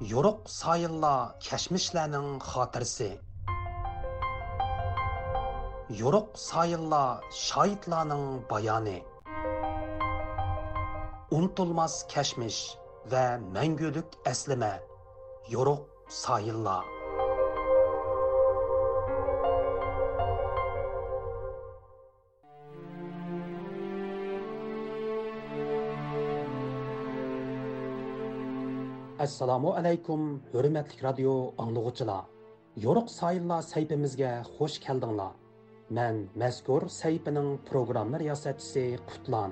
yoruq 0.00 0.46
sayilla 0.46 1.34
kashmishlarning 1.42 2.38
xotirasi 2.38 3.18
yoruq 6.00 6.28
sayilla 6.38 7.20
shoidlarning 7.46 8.26
bayoni 8.50 9.02
unutilmas 11.36 11.94
kashmish 12.14 12.60
va 13.10 13.24
mangulik 13.56 14.10
aslima 14.32 14.72
yoruq 15.54 15.82
sayillar 16.22 16.97
assalomu 29.28 29.70
alaykum 29.78 30.20
hurmatli 30.52 31.02
radio 31.06 31.32
anglag'uchilar 31.62 32.22
yo'riq 32.84 33.08
sayillar 33.14 33.62
saytimizga 33.72 34.30
xush 34.54 34.76
keldinglar. 34.84 35.32
Man 35.96 36.16
mazkur 36.42 36.82
saytining 37.00 37.48
programma 37.70 38.16
riyosatchisi 38.22 38.84
qutlan. 39.10 39.50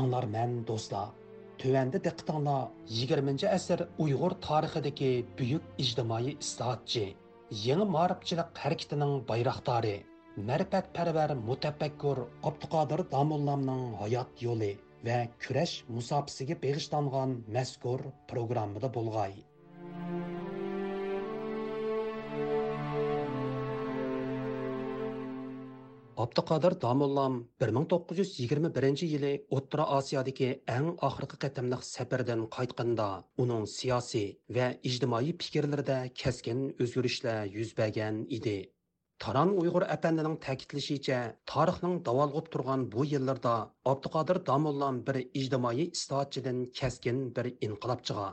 Anglar 0.00 0.26
man 0.36 0.52
do'stlar 0.70 1.08
Tövəndə 1.62 2.02
diqqətinizlər 2.06 2.66
20-ci 2.98 3.46
əsr 3.56 3.86
Uyğur 4.04 4.36
tarixidəki 4.48 5.10
böyük 5.38 5.64
ictimai 5.84 6.26
islahatçı, 6.34 7.06
yeni 7.68 7.88
marifçilik 7.96 8.60
hərəkətinin 8.64 9.14
bayraqdarı, 9.30 9.96
mərifətpərvər 10.36 11.32
mutafakkur 11.40 12.18
Abduqodir 12.44 13.02
Damullamның 13.12 13.94
hayot 14.02 14.42
yo'li 14.44 14.74
va 15.06 15.22
kurash 15.44 15.78
musofisiga 15.88 16.56
bag'ishlangan 16.64 17.32
mazkur 17.56 18.04
programmada 18.32 18.90
bo'lg'ay. 18.96 19.38
Abduqodir 26.26 26.76
Damullam 26.84 27.40
1921 27.64 29.08
yili 29.08 29.32
O'rta 29.56 29.88
Osiyodagi 29.96 30.52
eng 30.76 30.92
oxirgi 31.08 31.40
qatamliq 31.46 31.82
safardan 31.94 32.46
qaytganda 32.56 33.10
uning 33.44 33.66
siyosiy 33.78 34.30
va 34.60 34.70
ijtimoiy 34.90 35.36
fikrlarida 35.42 35.98
keskin 36.22 36.64
o'zgarishlar 36.76 37.44
yuz 37.58 37.76
bergan 37.80 38.24
edi. 38.38 38.58
Taran 39.24 39.50
Uyg'ur 39.60 39.84
apandining 39.92 40.34
ta'kidlashicha, 40.46 41.18
tarixning 41.52 41.94
davolg'ib 42.08 42.50
turgan 42.56 42.82
bu 42.94 43.04
yillarda 43.12 43.54
Abduqodir 43.92 44.40
Damullam 44.48 44.98
bir 45.06 45.18
ijtimoiy 45.42 45.86
islohotchidan 45.86 46.58
keskin 46.80 47.22
bir 47.38 47.46
inqilobchiga 47.68 48.26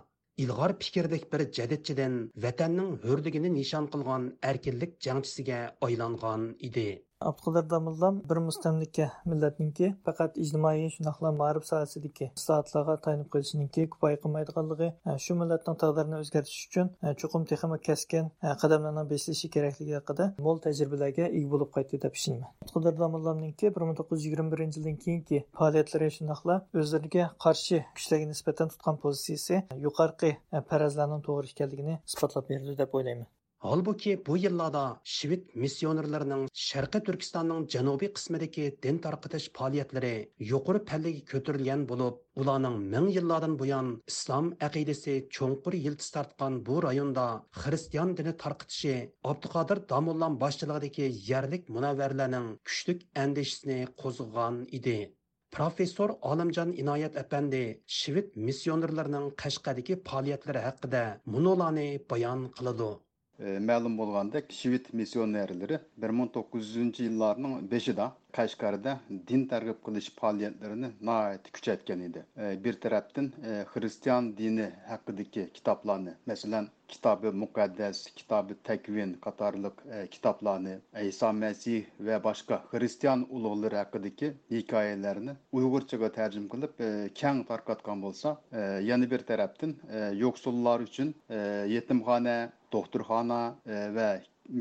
ilg'or 0.43 0.73
fikrdek 0.81 1.25
bir 1.33 1.41
jadidchidan 1.57 2.13
vatanning 2.45 2.91
hurligini 3.05 3.53
nishon 3.55 3.87
qilgan 3.95 4.23
erkinlik 4.51 4.93
jangchisiga 5.07 5.59
aylangan 5.87 6.45
edi 6.69 6.85
abduqodir 7.29 7.69
domillam 7.69 8.15
bir 8.29 8.37
mustamlika 8.47 9.05
millatniki 9.31 9.87
faqat 10.07 10.37
ijtimoiy 10.43 10.87
shundoqla 10.95 11.31
ma'rif 11.41 11.65
sohasidagi 11.69 12.27
islohotlarga 12.39 12.95
tayanib 13.05 13.29
qo'yishniki 13.35 13.85
kifoya 13.93 14.17
qilmaydiganligi 14.23 14.89
e, 15.09 15.17
shu 15.25 15.37
millatning 15.41 15.77
taqdirini 15.83 16.17
o'zgartish 16.21 16.61
uchun 16.67 16.91
e, 17.03 17.13
chuqur 17.23 17.45
texmi 17.51 17.79
kaskin 17.89 18.31
e, 18.45 18.55
qadamlarning 18.63 19.11
besilishi 19.13 19.51
kerakligi 19.55 19.95
haqida 19.99 20.29
mo'l 20.47 20.63
tajribalarga 20.65 21.29
ega 21.41 21.51
bo'lib 21.53 21.71
qaytdi 21.77 22.01
deb 22.05 22.19
ishonman 22.21 22.49
abduqodir 22.63 22.97
domillamniki 23.03 23.73
bir 23.75 23.87
ming 23.87 23.99
to'qqiz 24.01 24.17
yuz 24.19 24.27
yigirma 24.29 24.55
birinchi 24.55 24.79
yildan 24.79 24.97
keyingi 25.05 25.43
faoliyatlari 25.59 26.09
shundoqla 26.17 26.57
o'zlariga 26.83 27.29
qarshi 27.45 27.83
kuchlarga 27.99 28.33
nisbatan 28.33 28.73
tutgan 28.73 28.99
pozitsiyasi 29.05 29.63
yuqorqi 29.87 30.35
farazlarning 30.73 31.23
to'g'ri 31.29 31.55
ekanligini 31.55 32.01
isbotlab 32.11 32.51
berdi 32.53 32.77
deb 32.83 32.99
o'ylayman 32.99 33.31
Halbuki 33.63 34.25
bu 34.27 34.37
yillarda 34.37 35.01
Şivit 35.03 35.55
missionerlarining 35.55 36.49
Sharqi 36.53 36.99
Turkistonning 37.03 37.69
janubiy 37.73 38.09
qismidagi 38.17 38.65
din 38.83 38.97
tarqatish 39.05 39.45
faoliyatlari 39.57 40.15
yuqori 40.49 40.81
pallaga 40.89 41.21
ko'tarilgan 41.31 41.85
bo'lib, 41.91 42.17
ularning 42.41 42.75
ming 42.93 43.07
yillardan 43.17 43.55
buyon 43.61 43.91
islom 44.13 44.49
aqidasi 44.67 45.15
cho'nqur 45.37 45.77
yiltiz 45.85 46.09
tortgan 46.15 46.57
bu 46.67 46.81
rayonda 46.87 47.25
xristian 47.61 48.11
dini 48.17 48.33
tarqitishi 48.43 48.97
Abduqodir 49.31 49.81
Damullam 49.93 50.35
boshchiligidagi 50.43 51.07
yerlik 51.29 51.71
munavvarlarning 51.77 52.51
kuchlik 52.67 53.07
andishisini 53.23 53.79
qo'zg'agan 54.03 54.59
edi. 54.81 54.97
Professor 55.55 56.09
Olimjon 56.33 56.75
Inoyat 56.83 57.15
apandi 57.23 57.63
Shivit 58.01 58.35
missionerlarining 58.49 59.31
Qashqadagi 59.41 59.99
faoliyatlari 60.11 60.67
haqida 60.67 61.03
munolarni 61.37 61.89
bayon 62.11 62.47
qiladi. 62.59 62.91
Missionerlari 64.93 65.79
bir 65.97 66.09
ming 66.09 66.29
to'qqiz 66.35 66.67
yuzunchi 66.69 67.03
yillarning 67.07 67.53
beshida 67.71 68.05
qashqarda 68.37 68.93
din 69.27 69.45
targ'ib 69.51 69.79
qilish 69.87 70.09
faoliyatlarini 70.19 70.89
nihoyat 71.09 71.49
kuchaytgan 71.55 71.99
edi 72.07 72.23
bir 72.65 72.79
tarafdan 72.85 73.31
xristian 73.73 74.37
dini 74.37 74.67
haqidagi 74.91 75.47
kitoblarni 75.57 76.13
masalan 76.31 76.69
kitobi 76.93 77.31
muqaddas 77.43 77.97
kitobi 78.19 78.53
takvin 78.69 79.13
qatorliq 79.25 79.83
kitoblarni 80.15 80.75
iso 81.09 81.33
masih 81.43 81.85
va 82.07 82.17
boshqa 82.27 82.61
xristian 82.71 83.27
ulug'lari 83.35 83.77
haqidagi 83.83 84.33
hikoyalarni 84.55 85.37
uyg'urchaga 85.59 86.09
tarjim 86.19 86.49
qilib 86.53 86.83
keng 87.21 87.45
tarqatgan 87.51 88.03
bo'lsa 88.05 88.35
yana 88.89 89.09
bir 89.13 89.21
tarafdan 89.29 89.71
yo'qsullar 90.23 90.79
uchun 90.89 91.15
yetimxona 91.75 92.37
doktorxona 92.75 93.41
e, 93.65 93.81
va 93.97 94.07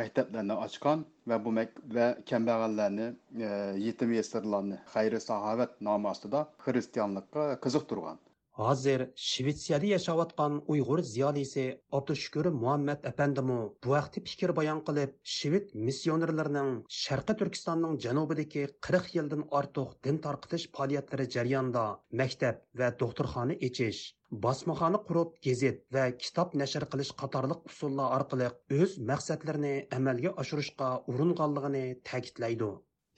maktablarni 0.00 0.58
ochgan 0.66 1.06
va 1.32 1.38
bu 1.44 1.54
va 1.96 2.08
kambag'allarni 2.32 3.08
e, 3.46 3.52
yetim 3.86 4.12
yesirlarni 4.18 4.82
xayri 4.96 5.24
saxovat 5.28 5.80
nomi 5.88 6.12
ostida 6.14 6.44
xristianlikqa 6.66 7.48
qiziqtirgan 7.66 8.22
Hozir 8.60 9.02
Shvetsiyada 9.16 9.86
yashayotgan 9.90 10.56
Uyg'ur 10.72 11.00
ziyolisi 11.10 11.62
Abdushukur 11.98 12.48
Muhammad 12.56 13.06
apandimu 13.10 13.56
bu 13.84 13.92
vaqtda 13.94 14.22
fikr 14.32 14.52
bayon 14.58 14.82
qilib, 14.88 15.14
Shved 15.34 15.72
missionerlarining 15.86 16.74
Sharqi 16.96 17.36
Turkistonning 17.42 17.94
janubidagi 18.06 18.66
40 18.88 19.16
yildan 19.16 19.46
ortiq 19.60 19.94
din 20.08 20.20
tarqitish 20.26 20.66
faoliyatlari 20.76 21.26
jarayonida 21.36 21.86
maktab 22.22 22.60
va 22.82 22.90
doktorxona 23.04 23.56
echish, 23.70 24.02
bosmaxona 24.44 24.98
qurib 25.08 25.30
gazet 25.46 25.82
va 25.96 26.04
kitob 26.22 26.54
nashr 26.60 26.84
qilish 26.92 27.12
qatorliq 27.22 27.60
usullar 27.70 28.14
orqali 28.18 28.46
o'z 28.78 28.92
maqsadlarini 29.10 29.74
amalga 29.98 30.30
oshirishga 30.44 30.88
uringanligini 31.12 31.84
ta'kidlaydi. 32.10 32.70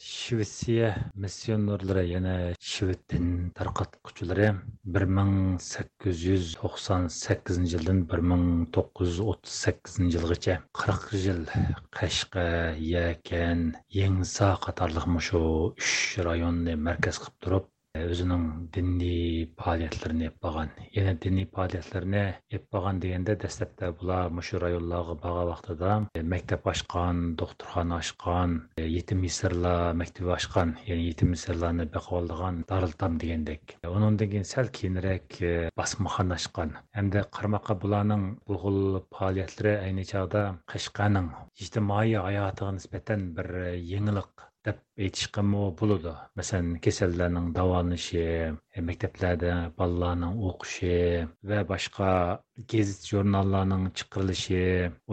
Швеция 0.05 0.89
миссионерлары 1.25 2.03
yana 2.05 2.33
Шведтин 2.71 3.29
tarqatquchilari 3.59 4.49
1898 4.97 7.69
yildan 7.75 8.01
1938 8.15 10.11
yilgacha 10.17 10.57
40 10.81 11.23
yil 11.27 11.41
Qashqa, 11.99 12.49
Yakan, 12.95 13.63
Yengsa 14.01 14.49
qatorliq 14.67 15.07
mushu 15.15 15.45
3 15.79 16.27
rayonni 16.29 16.75
markaz 16.89 17.17
qilib 17.23 17.39
turib 17.47 17.65
өзінің 17.95 18.45
діни 18.75 19.47
пағалиятларын 19.59 20.23
еппаған. 20.27 20.71
Яна 20.97 21.15
діни 21.23 21.45
еп 21.45 22.65
баған 22.75 22.99
дегенде 23.03 23.37
дәстәпте 23.39 23.91
бұла 23.99 24.19
мұшы 24.35 24.59
районларга 24.63 25.15
баға 25.23 25.45
вақтыда 25.51 25.93
мектеп 26.33 26.67
ашқан, 26.67 27.35
докторхана 27.39 28.01
ашқан 28.03 28.57
етім-исырла 28.79 29.95
мәктәбе 30.01 30.35
ашқан 30.37 30.75
етім-исырланы 30.85 31.31
мисырларны 31.31 31.87
бакалдыган 31.95 32.65
дарылтам 32.69 33.19
дегендек. 33.19 33.77
оның 33.83 34.19
деген 34.19 34.45
сәл 34.45 34.71
кейінірек 34.75 35.39
басмахан 35.77 36.35
ашқан 36.35 36.75
әмде 36.95 37.25
қармаққа 37.31 37.79
бұланың 37.83 38.27
булгул 38.47 39.05
пағалиятлары 39.11 39.79
айны 39.87 40.05
чагда 40.05 40.59
Кышканың 40.67 41.31
иҗтимаи 41.61 42.19
хаятыга 42.19 42.75
нисбәтән 42.79 43.31
бір 43.39 43.51
еңілік 43.79 44.51
deb 44.67 44.79
aytishqami 45.05 45.63
bo'ladi? 45.81 46.13
Masalan 46.41 46.69
kasallarning 46.85 47.49
davolanishi 47.59 48.23
e, 48.77 48.85
maktablarda 48.89 49.53
bolalarning 49.81 50.39
o'qishi 50.51 50.95
va 51.51 51.59
boshqa 51.73 52.11
gazet 52.75 53.09
jurnallarning 53.11 53.85
chiqarilishi 53.99 54.63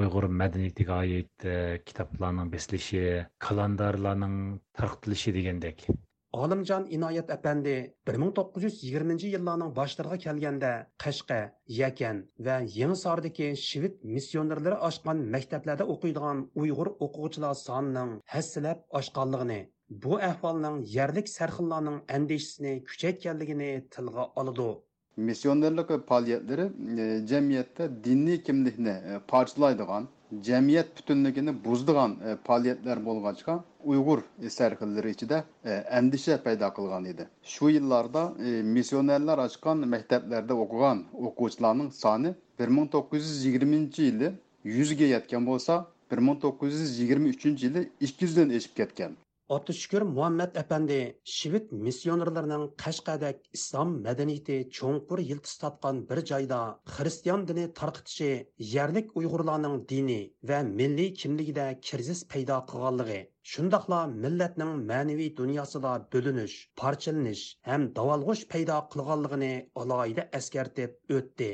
uyg'ur 0.01 0.29
madaniyatiga 0.43 1.01
oid 1.05 1.49
e, 1.55 1.57
kitoblarning 1.89 2.53
besilishi 2.55 3.03
kalendarlarning 3.47 4.37
tarqatilishi 4.79 5.35
degandek. 5.39 5.85
Olimjon 6.33 6.85
Inoyat 6.89 7.29
apandi 7.29 7.93
1920 8.07 9.23
yillarning 9.33 9.71
boshlariga 9.75 10.17
kelganda 10.17 10.69
Qashqa, 11.03 11.39
Yakan 11.67 12.21
va 12.45 12.55
Yenisordagi 12.75 13.49
shved 13.61 13.97
missionerlari 14.13 14.77
ochgan 14.89 15.25
maktablarda 15.33 15.87
o'qiydigan 15.93 16.45
Uyg'ur 16.61 16.89
o'quvchilar 17.07 17.57
sonining 17.63 18.13
hassilab 18.35 18.85
oshganligini 18.99 19.59
bu 20.05 20.21
ahvolning 20.29 20.77
yerlik 20.95 21.27
sarxillarning 21.33 21.99
andishini 22.19 22.73
kuchaytganligini 22.87 23.69
tilga 23.97 24.23
oladi. 24.43 24.69
Missionerlik 25.17 25.91
faoliyatlari 26.13 26.65
e, 27.03 27.27
jamiyatda 27.31 27.89
diniy 28.05 28.43
kimlikni 28.47 28.95
e, 29.11 29.19
parchalaydigan 29.33 30.07
jamiyat 30.43 30.97
butunligini 30.97 31.53
buzdigan 31.65 32.11
e, 32.11 32.35
faoliyatlar 32.47 32.97
bo'lg'achqa 33.05 33.63
uyg'ur 33.83 34.19
sarxillari 34.57 35.09
ichida 35.15 35.43
e, 35.65 35.71
andisha 35.99 36.37
paydo 36.43 36.69
qilgan 36.77 37.05
edi. 37.05 37.27
Shu 37.43 37.69
yillarda 37.69 38.23
e, 38.45 38.49
missionerlar 38.75 39.37
ochgan 39.47 39.77
maktablarda 39.93 40.53
o'qigan 40.63 41.03
o'quvchilarning 41.27 41.89
soni 42.03 42.35
bir 42.59 42.67
ming 42.77 42.87
to'qqiz 42.95 43.23
yuz 43.31 43.45
yigirmanchi 43.45 44.01
yili 44.09 44.31
yuzga 44.77 45.07
yetgan 45.15 45.43
bo'lsa 45.51 45.73
bir 46.11 46.19
ming 46.27 46.37
to'qqiz 46.45 46.79
yuz 46.83 46.99
yigirma 47.01 47.27
uchinchi 47.35 47.65
yili 47.65 47.81
ikki 48.05 48.25
yuzdan 48.25 48.49
eshib 48.57 48.73
ketgan. 48.79 49.11
Атышкүр 49.51 50.03
Muhammad 50.07 50.53
әпәнди 50.59 50.97
Şivit 51.27 51.71
миссионерларының 51.85 52.61
Қашқадак 52.83 53.39
İslam 53.57 53.89
мәдәнияте 54.05 54.59
чоңқур 54.77 55.21
yıldız 55.31 55.55
тапқан 55.63 55.97
bir 56.11 56.21
cayda 56.29 56.59
xristian 56.91 57.43
dini 57.49 57.65
tarqitishi 57.79 58.29
yerlik 58.75 59.11
uyg'urlarning 59.21 59.75
diniy 59.89 60.23
va 60.51 60.59
milliy 60.69 61.09
kimligida 61.23 61.65
kirsiz 61.89 62.21
peyda 62.35 62.59
qilganligi 62.69 63.17
shundoqla 63.55 63.99
millatning 64.13 64.71
ma'naviy 64.93 65.33
dunyosida 65.41 65.91
bo'linish 66.15 66.55
parchalanish 66.83 67.43
ham 67.71 67.89
davolg'ush 67.99 68.45
paydo 68.55 68.79
qilganligini 68.95 69.51
alohida 69.83 70.29
eskartib 70.41 71.19
o'tdi. 71.19 71.51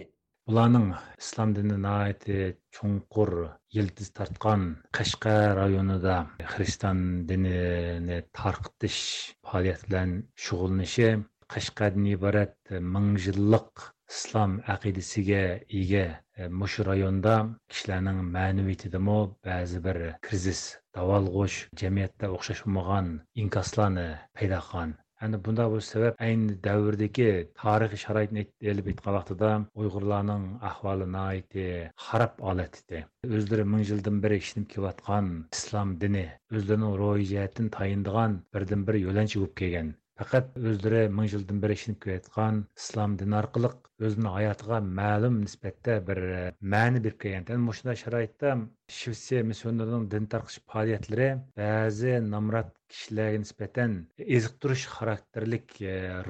Bularning 0.48 0.92
islom 1.20 1.54
dinini 1.56 1.78
nihoyatda 1.86 2.36
chunqur 2.76 3.32
yildiz 3.78 4.12
tortgan 4.20 4.62
Qashqa 4.98 5.34
rayonida 5.58 6.14
xristian 6.52 7.02
dinini 7.32 8.20
tarqitish 8.40 9.02
faoliyati 9.50 9.90
bilan 9.90 10.14
shug'ullanishi 10.46 11.10
Qashqadan 11.56 12.08
iborat 12.14 12.72
ming 12.94 13.10
yillik 13.26 13.84
islom 14.14 14.54
aqidasiga 14.76 15.42
ega 15.82 16.06
e, 16.16 16.48
mushu 16.62 16.86
rayonda 16.92 17.36
kishilarning 17.74 18.22
ma'naviyatidami 18.38 19.18
ba'zi 19.50 19.84
bir 19.90 20.00
krizis 20.30 20.62
davolg'ush 21.00 21.58
jamiyatda 21.84 22.32
o'xshash 22.38 22.64
bo'lmagan 22.66 23.12
inkoslarni 23.46 24.08
paydo 24.40 24.64
qilgan 24.70 24.96
Әні 25.25 25.38
бұнда 25.46 25.64
бұл 25.74 25.80
себеп 25.81 26.19
әйні 26.22 26.56
дәуірдегі 26.66 27.30
тарихи 27.62 27.98
шарайтын 28.02 28.40
еліп 28.72 28.90
еткен 28.92 29.16
вақтыда 29.16 29.50
ұйғырларның 29.84 30.44
ахвалы 30.69 31.08
найты 31.16 31.66
харап 32.08 32.38
алатыды. 32.52 33.02
Өздері 33.25 33.66
мың 33.74 33.88
жылдың 33.92 34.22
бір 34.25 34.38
екшініп 34.38 34.69
кеватқан 34.75 35.31
ислам 35.58 35.96
діні, 36.04 36.28
өздерінің 36.54 36.98
рой 37.02 37.25
жәтін 37.31 37.74
тайындыған 37.80 38.42
бірден 38.54 38.86
бір 38.92 39.02
өленші 39.14 39.42
көп 39.48 39.58
келген. 39.64 39.96
Faqat 40.18 40.56
o'zlari 40.69 41.02
ming 41.16 41.28
yildan 41.30 41.60
beri 41.64 41.75
ishinib 41.78 41.98
kelayotgan 42.04 42.56
islom 42.81 43.12
dini 43.18 43.36
orqali 43.40 43.69
o'zini 44.08 44.31
hayotiga 44.36 44.80
ma'lum 45.00 45.36
nisbatda 45.42 45.98
bir 46.08 46.22
ma'ni 46.74 47.02
berib 47.04 47.19
kelgan. 47.25 47.68
Shunday 47.80 48.00
sharoitda 48.00 48.56
Shvetsiya 49.00 49.44
missionerlarining 49.50 50.08
din 50.14 50.25
tarqish 50.34 50.58
faoliyatlari 50.74 51.30
ba'zi 51.62 52.16
nomrod 52.31 52.74
kishilarga 52.95 53.44
nisbatan 53.45 53.95
eziqtirish 54.39 54.86
xarakterlik 54.98 55.80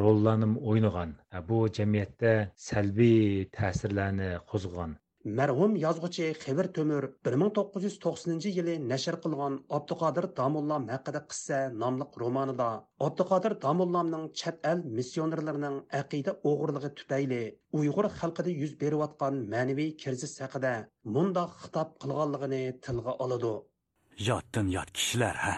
rollarni 0.01 0.53
o'ynagan. 0.69 1.17
Bu 1.49 1.65
jamiyatda 1.79 2.37
salbiy 2.69 3.49
ta'sirlarni 3.59 4.31
qo'zg'agan. 4.53 4.97
Mərhum 5.37 5.73
yazğıcı 5.75 6.25
Xəvər 6.41 6.67
Tömür 6.75 7.05
1990-cı 7.27 8.51
yılı 8.57 8.75
nəşr 8.91 9.17
qılğan 9.23 9.57
Abduqadir 9.77 10.27
Damullam 10.37 10.87
haqqında 10.93 11.21
qissa 11.31 11.59
namlıq 11.81 12.19
romanında 12.21 12.67
Abduqadir 13.07 13.57
Damullamның 13.65 14.23
çət 14.41 14.63
əl 14.71 14.85
missionerlərinin 14.99 15.81
əqidə 16.01 16.37
oğurluğu 16.51 16.93
tüpəyli 17.01 17.41
Uyğur 17.79 18.07
xalqida 18.19 18.55
yüz 18.61 18.79
berib 18.83 19.03
atqan 19.07 19.41
mənəvi 19.55 19.87
kirzis 20.03 20.39
haqida 20.45 20.75
mundaq 21.17 21.57
xitab 21.65 21.97
qılğanlığını 22.05 22.61
tilgə 22.87 23.17
aladı. 23.25 23.55
Yatdan 24.29 24.71
yat 24.77 24.95
kişilər 24.95 25.43
hə? 25.47 25.55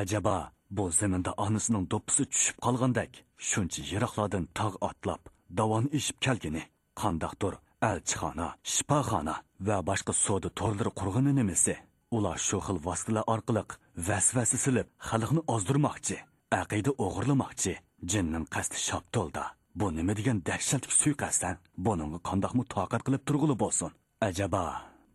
Ajaba 0.00 0.52
bu 0.70 0.88
zəmində 0.98 1.34
anısının 1.44 1.84
doppusu 1.92 2.24
tushib 2.32 2.56
qolgandek 2.64 3.24
şuncha 3.48 3.82
yiroqlardan 3.90 4.46
tog' 4.58 4.78
otlab, 4.88 5.22
davon 5.58 5.88
eshib 5.98 6.18
kelgini, 6.26 6.62
qandaqdir 7.00 7.54
elchixona 7.90 8.48
shifoxona 8.72 9.34
va 9.66 9.76
boshqa 9.88 10.12
savdo 10.24 10.48
to'rlari 10.60 10.92
qurg'ini 11.00 11.32
nimasi 11.38 11.74
ular 12.16 12.38
shu 12.46 12.58
xil 12.66 12.78
vositalar 12.86 13.24
orqali 13.34 13.62
vasvasa 14.08 14.58
silib 14.64 14.88
xalqni 15.08 15.42
ozdirmoqchi 15.54 16.16
aqida 16.60 16.90
o'g'irlamoqchi 17.04 17.72
jinning 18.10 18.46
qasdi 18.54 18.78
shoptolda 18.88 19.44
bu 19.78 19.86
nima 19.96 20.12
degan 20.18 20.38
dahshatli 20.48 20.92
suiqasddan? 21.00 21.56
Buningga 21.84 22.18
qandoqmi 22.28 22.64
toqat 22.74 23.02
qilib 23.06 23.22
turg'uli 23.28 23.56
bo'lsin? 23.62 23.90
Ajaba 24.28 24.64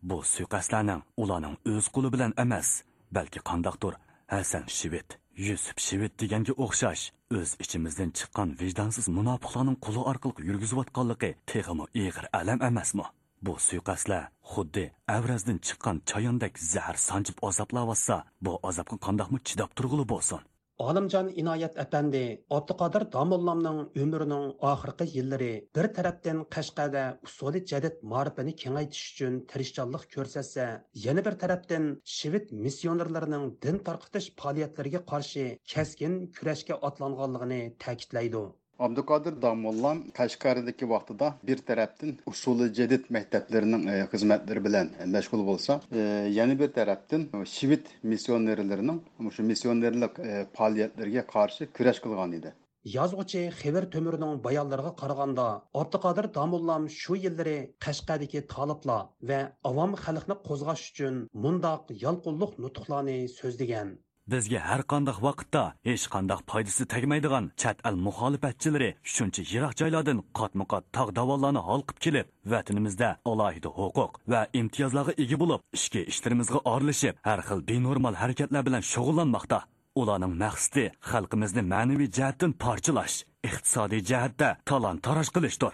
bu 0.08 0.16
suiqasdlarning 0.32 1.02
ularning 1.22 1.56
o'z 1.72 1.86
qo'li 1.94 2.08
bilan 2.14 2.32
emas 2.44 2.68
balki 3.16 3.40
qandoqdir 3.50 3.94
hasan 4.34 4.64
shivit 4.78 5.08
yusuf 5.46 5.76
shivit 5.86 6.12
deganga 6.20 6.52
o'xshash. 6.64 7.04
O'z 7.38 7.50
ichimizdan 7.64 8.10
chiqqan 8.18 8.48
vijdonsiz 8.60 9.06
munofiqlarning 9.18 9.78
quli 9.84 10.00
orqali 10.10 10.46
yurgizayotganligi 10.48 11.30
texmi 11.50 11.84
ig'ir 12.02 12.26
alam 12.40 12.58
emasmi? 12.70 13.06
Bu 13.46 13.52
suiqasdlar 13.66 14.24
xuddi 14.52 14.84
avrazdan 15.16 15.58
chiqqan 15.66 15.96
chayondek 16.10 16.54
zahar 16.72 16.96
sanjib 17.08 17.36
azoblayotsa 17.48 18.16
bu 18.44 18.52
azobga 18.68 18.96
qandoqmi 19.06 19.38
chidab 19.48 19.70
turg'uli 19.76 20.04
bo'lsin? 20.12 20.40
Olimjon 20.78 21.28
Inoyat 21.42 21.78
apandi 21.82 22.18
Abduqodir 22.56 23.04
Domullamның 23.14 23.78
umrining 24.02 24.44
oxirgi 24.68 25.06
yillari 25.14 25.48
bir 25.78 25.88
tarafdan 25.96 26.42
Qashqada 26.56 27.02
usuli 27.28 27.62
jadid 27.70 27.96
ma'rifini 28.12 28.54
kengaytirish 28.60 29.08
uchun 29.16 29.40
tirishchanlik 29.52 30.04
ko'rsatsa, 30.12 30.68
yana 31.06 31.24
bir 31.30 31.38
tarafdan 31.42 31.88
shivit 32.18 32.54
missionerlarining 32.68 33.50
din 33.66 33.82
tarqitish 33.90 34.30
faoliyatlariga 34.44 35.02
qarshi 35.14 35.48
keskin 35.74 36.16
kurashga 36.38 36.78
otlanganligini 36.90 37.60
ta'kidlaydi. 37.86 38.46
Abdülkadir 38.78 39.42
Damollam 39.42 39.98
Qashqardagi 40.18 40.88
vaqtida 40.90 41.34
bir 41.48 41.58
tarafdan 41.68 42.10
usuli 42.26 42.74
jadid 42.74 43.08
maktablarining 43.16 43.88
e, 43.90 43.96
xizmatlari 44.12 44.62
bilan 44.66 44.90
mashg'ul 45.14 45.42
bo'lsa, 45.48 45.80
e, 45.92 45.98
yana 46.38 46.58
bir 46.60 46.70
tarafdan 46.76 47.24
shvit 47.54 47.90
missionerlarining 48.12 49.00
shu 49.34 49.42
missionerlik 49.50 50.18
e, 50.18 50.46
faoliyatlariga 50.56 51.26
qarshi 51.34 51.68
kurash 51.76 52.00
qilgan 52.04 52.32
edi. 52.38 52.54
Yazgıcı 52.84 53.38
Xever 53.58 53.90
Tömürünün 53.90 54.44
bayanlarına 54.44 54.96
qaraganda, 54.96 55.62
Abdülkadir 55.74 56.34
Damullam 56.34 56.90
şu 56.90 57.14
yillari 57.14 57.74
Qashqadagi 57.84 58.46
taliblar 58.46 59.06
va 59.28 59.40
avam 59.64 59.92
xalqni 60.04 60.36
qo'zg'ash 60.48 60.84
uchun 60.90 61.14
mundaq 61.44 61.82
yalqulluq 62.04 62.52
nutuqlarni 62.62 63.18
so'zlagan. 63.38 63.88
Bizga 64.32 64.60
har 64.68 64.82
qanday 64.92 65.16
vaqtda 65.26 65.62
hech 65.88 66.04
qanday 66.14 66.38
foydasi 66.50 66.84
tegmaydigan 66.94 67.44
chat 67.60 67.78
al 67.88 67.96
muxolifatchilari 68.06 68.90
shuncha 69.14 69.42
yiroq 69.52 69.72
joylardan 69.80 70.18
qatma 70.38 70.64
qat 70.72 70.84
tog' 70.96 71.14
davonlarni 71.18 71.62
holqib 71.68 71.98
kelib 72.04 72.26
vatanimizda 72.52 73.08
alohida 73.30 73.70
huquq 73.78 74.12
va 74.32 74.40
imtiyozlarga 74.60 75.12
ega 75.24 75.36
bo'lib 75.42 75.60
ishga 75.78 76.02
ishlarimizga 76.12 76.60
orlashib 76.74 77.14
har 77.28 77.40
xil 77.48 77.60
benormal 77.70 78.14
harakatlar 78.22 78.62
bilan 78.68 78.82
shug'ullanmoqda. 78.92 79.58
Ularning 80.00 80.34
maqsadi 80.44 80.84
xalqimizni 81.10 81.62
ma'naviy 81.72 82.10
jihatdan 82.16 82.52
parchalash 82.64 83.16
iqtisodiy 83.48 84.02
jihatda 84.10 84.48
talon 84.68 84.96
taroj 85.06 85.28
qilishdir. 85.36 85.72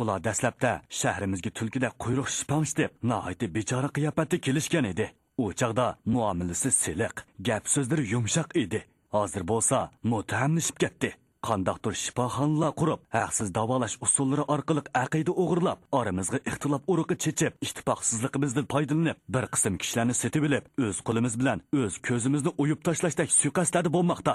Ular 0.00 0.18
dastlabda 0.28 0.72
shahrimizga 1.00 1.50
tulkida 1.58 1.88
quyruq 2.02 2.28
shipamish 2.38 2.74
deb 2.80 2.90
nihoyatda 3.10 3.46
bechora 3.56 3.88
qiyofatda 3.96 4.36
kelishgan 4.46 4.84
edi. 4.92 5.06
U 5.38 5.52
chog'da 5.52 5.86
muomalasi 6.04 6.70
siliq 6.70 7.16
gap 7.46 7.64
so'zlari 7.68 8.04
yumshoq 8.12 8.48
edi. 8.62 8.80
Hozir 9.14 9.42
bo'lsa 9.50 9.78
mutahamlashib 10.10 10.76
ketdi. 10.82 11.10
Qandoqdir 11.46 11.94
shifoxonalar 12.04 12.72
qurib 12.80 13.00
haqsiz 13.16 13.48
davolash 13.58 13.96
usullari 14.06 14.44
orqali 14.54 14.82
aqida 15.02 15.32
o'g'irlab 15.42 15.78
oramizga 15.98 16.38
ixtilof 16.50 16.82
urug'i 16.92 17.16
chechib 17.24 17.52
ittifoqsizligimizdan 17.66 18.66
foydalanib 18.72 19.18
bir 19.34 19.44
qism 19.54 19.74
kishilarni 19.82 20.14
setib 20.22 20.44
ilib 20.48 20.64
o'z 20.86 20.96
qo'limiz 21.06 21.34
bilan 21.40 21.58
o'z 21.80 21.94
ko'zimizni 22.08 22.50
o'yib 22.62 22.80
tashlashdak 22.86 23.28
suiqasdlarda 23.38 23.90
bo'lmoqda. 23.96 24.34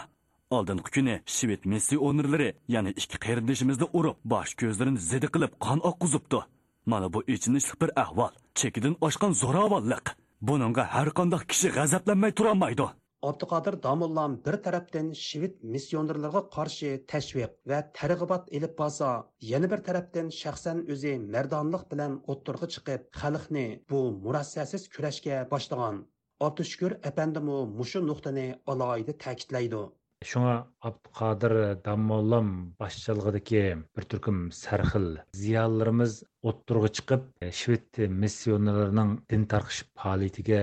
Oldingi 0.57 0.89
kuni 0.95 1.15
shved 1.35 1.61
missionerlari 1.73 2.49
yana 2.75 2.91
ikki 3.01 3.17
qarindishimizni 3.25 3.87
urib 3.99 4.17
bosh 4.33 4.51
ko'zlarini 4.61 4.99
zidi 5.11 5.27
qilib 5.33 5.53
qon 5.65 5.79
oqqizibdi 5.89 6.39
mana 6.91 7.07
bu 7.13 7.19
ichinishli 7.33 7.75
bir 7.81 7.89
ahvol 8.03 8.33
chekidan 8.59 8.95
oshgan 9.07 9.31
zo'ravonlik. 9.43 10.05
Buningga 10.49 10.83
har 10.95 11.09
qanday 11.17 11.41
kishi 11.51 11.69
g'azablanmay 11.77 12.31
turolmaydi 12.39 12.87
Abduqodir 13.29 13.75
Damullam 13.83 14.35
bir 14.45 14.55
tarafdan 14.65 15.09
shivit 15.23 15.57
missionerlarga 15.73 16.41
qarshi 16.55 16.89
tashviq 17.11 17.51
va 17.71 17.81
targ'ibot 17.99 18.47
ilib 18.59 18.73
borsa, 18.79 19.09
yana 19.51 19.69
bir 19.73 19.83
tarafdan 19.87 20.31
shaxsan 20.37 20.81
o'zi 20.95 21.11
mardonlik 21.35 21.83
bilan 21.91 22.15
o'ttirg'i 22.33 22.69
chiqib, 22.75 23.05
xalqni 23.21 23.65
bu 23.93 23.99
murassasiz 24.23 24.87
kurashga 24.95 25.37
boshlagan. 25.53 26.01
Abdushukur 26.47 26.91
apandimu 27.09 27.57
mushu 27.79 28.01
nuqtani 28.09 28.47
alohida 28.73 29.13
ta'kidlaydi. 29.25 29.83
Shunga 30.29 30.55
abduqodir 30.87 31.53
dammollam 31.85 32.49
boshchiligidagi 32.81 33.63
bir 33.97 34.05
turkum 34.13 34.37
sarxil 34.57 35.07
ziyolilarimiz 35.43 36.13
o'ttirg'a 36.51 36.89
chiqib 36.97 37.23
shved 37.59 38.01
missionerlarining 38.23 39.11
din 39.33 39.45
tarqish 39.53 39.81
faoliyatiga 40.01 40.61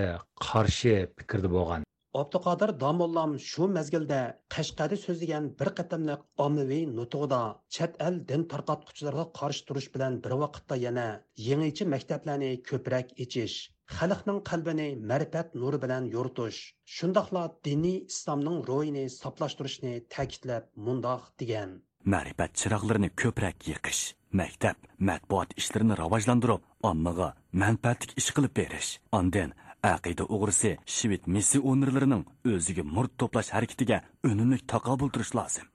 qarshi 0.48 0.94
fikrda 1.18 1.50
bo'lgan 1.58 1.88
Abduqodir 2.18 2.70
Damollam 2.82 3.32
shu 3.46 3.66
mezgilda 3.72 4.20
qashqadi 4.54 4.96
so'zlagan 5.04 5.48
bir 5.58 5.70
qatamliq 5.80 6.22
ommaviy 6.44 6.84
nutug'ida 6.98 7.40
chet 7.76 7.98
el 8.06 8.16
din 8.30 8.46
tarqatquchilarga 8.52 9.24
qarshi 9.40 9.66
turish 9.68 9.88
bilan 9.96 10.16
bir 10.24 10.36
vaqtda 10.42 10.78
yana 10.86 11.08
yangicha 11.48 11.88
maktablarni 11.94 12.50
ko'proq 12.70 13.12
ichish 13.26 13.58
xalqning 13.96 14.40
qalbini 14.50 14.88
ma'rifat 15.10 15.54
nuri 15.60 15.78
bilan 15.84 16.04
yoritish 16.14 16.58
shundoqla 16.96 17.42
diniy 17.66 17.98
islomning 18.12 18.58
ro'yini 18.70 19.04
soplashtirishni 19.20 19.94
ta'kidlab 20.14 20.64
mundoq 20.86 21.22
degan. 21.40 21.70
Ma'rifat 22.12 22.50
chiroqlarini 22.60 23.10
ko'proq 23.22 23.56
yiqish 23.70 24.02
maktab 24.40 24.76
matbuot 25.08 25.56
ishlarini 25.60 25.94
rivojlantirib 26.02 26.62
ommaga 26.90 27.28
manfaatli 27.62 28.12
ish 28.20 28.30
qilib 28.36 28.54
berish. 28.60 28.90
Ondan 29.18 29.50
aqida 29.94 30.24
o'g'risi 30.34 30.70
shved 30.96 31.24
missionerlarining 31.34 32.24
o'ziga 32.52 32.84
murd 32.94 33.12
to'plash 33.20 33.50
harakatiga 33.56 33.98
unumli 34.30 34.58
taqobil 34.72 35.08
turish 35.14 35.32
lozim. 35.38 35.66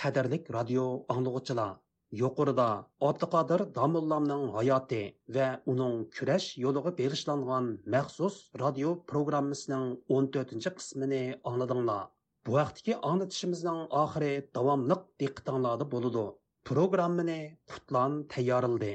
Qadrlik 0.00 0.44
radio 0.56 0.84
anglag'uchilar 1.14 1.72
yuqorida 2.20 2.68
abduqodir 3.08 3.62
domullamning 3.76 4.42
hayoti 4.56 5.02
va 5.36 5.46
uning 5.72 5.94
kurash 6.16 6.48
yo'liga 6.64 6.90
berishlangan 6.98 7.68
maxsus 7.94 8.36
radio 8.62 8.90
programmasining 9.12 9.86
14 10.16 10.74
qismini 10.80 11.22
angladinglar 11.50 12.02
bu 12.46 12.58
vaqtdagi 12.58 12.98
anglatishimizning 13.10 13.80
oxiri 14.02 14.32
davomliq 14.58 15.06
diqqatinglarda 15.22 15.86
bo'ludi. 15.94 16.26
Programmani 16.70 17.40
qutlan 17.70 18.12
tayyorildi 18.34 18.92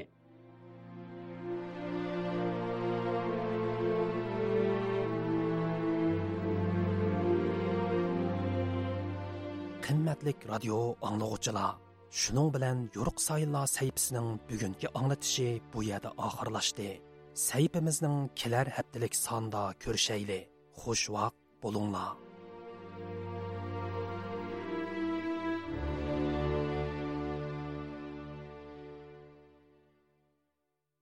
qimmatlik 9.88 10.48
radio 10.52 10.78
anglag'uchilar 11.08 11.87
shuning 12.10 12.48
bilan 12.54 12.78
yo'riq 12.96 13.18
sayillar 13.28 13.66
sayfisining 13.76 14.28
bugungi 14.50 14.88
anglatishi 14.98 15.48
bu 15.72 15.82
yerda 15.90 16.10
oxirlashdi 16.26 16.88
sayfimizning 17.48 18.16
kelar 18.40 18.66
haftalik 18.76 19.14
sonda 19.26 19.62
ko'rishayli 19.84 20.40
xush 20.80 21.04
vaqt 21.16 21.38
bo'linglar. 21.62 22.27